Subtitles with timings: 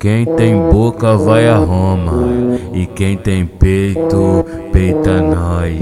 [0.00, 2.24] Quem tem boca vai a Roma.
[2.72, 5.78] E quem tem peito, peita nós.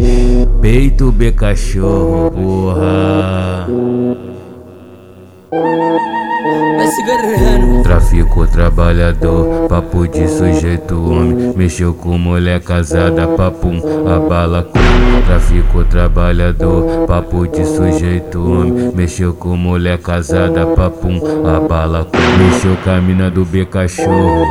[0.60, 3.68] Peito B cachorro, porra.
[7.82, 11.52] Trafico trabalhador, papo de sujeito homem.
[11.56, 14.78] Mexeu com mulher casada, papum, abala com.
[15.26, 18.92] Trafico trabalhador, papo de sujeito homem.
[18.94, 22.44] Mexeu com mulher casada, papum, abala com.
[22.44, 24.46] Mexeu com a mina do B cachorro.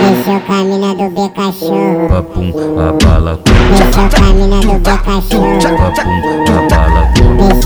[0.00, 2.08] Mexeu com a mina do B cachorro.
[2.08, 3.52] Papum, abala com.
[3.70, 5.58] Mexeu com a mina do B cachorro.
[5.78, 6.71] Papum, abala com.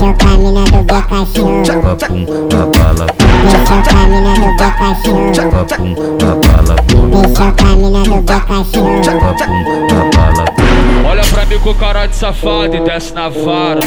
[0.07, 1.63] Mexeu com a mina do B cachorro.
[1.83, 3.27] Papum, abala com.
[3.43, 5.31] Mexeu com a mina do B cachorro.
[5.51, 7.01] Papum, abala com.
[7.07, 9.01] Mexeu com a mina do B cachorro.
[9.19, 9.59] Papum,
[9.91, 11.09] abala com.
[11.09, 13.81] Olha pra mim com cara de safado e desce na vara.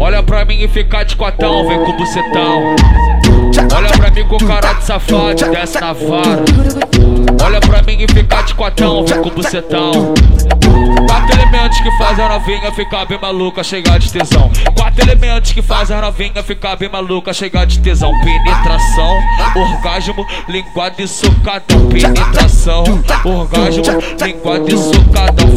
[0.00, 2.76] Olha pra mim e fica de quatão, vem com bucetão.
[3.76, 6.44] Olha pra mim com cara de safado e desce na vara.
[7.44, 10.14] Olha pra mim e fica de quatão, vem com bucetão.
[11.06, 14.50] Quatro elementos que fazem a novinha ficar bem maluca, chegar de tesão.
[14.76, 18.12] Quatro elementos que fazem a novinha ficar bem maluca, chegar de tesão.
[18.20, 19.18] Penetração,
[19.54, 21.86] orgasmo, linguada e socadão.
[21.88, 22.84] Penetração,
[23.24, 23.84] orgasmo,
[24.20, 25.48] linguada e socadão.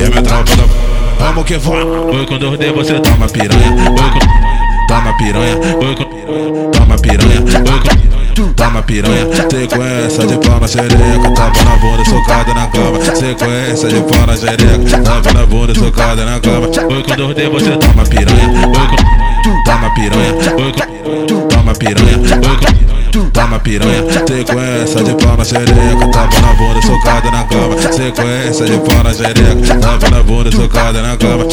[1.19, 2.15] Vamos que vamos.
[2.15, 3.71] Oi, quando eu dei você toma piranha.
[3.71, 4.87] Oi, quando...
[4.87, 5.55] Toma piranha.
[5.57, 6.76] Oi, quando...
[8.87, 13.15] piranha, sequência de pau na xereca Tava na bunda socada na cama.
[13.15, 16.67] Sequência de pau na xereca Tava na bunda socada na cama.
[16.67, 18.47] Oi, quando eu dei você toma piranha.
[18.47, 19.63] Oi, quando...
[19.65, 20.33] Toma piranha.
[20.57, 21.47] Oi, quando...
[21.47, 22.17] Toma piranha.
[22.17, 22.57] Oi,
[23.11, 23.31] quando...
[23.31, 27.75] Toma piranha, sequência de pau na xereca Tava na bunda socada na cama.
[27.91, 31.45] Sequência de pau na xereca Tava na bunda socada na cama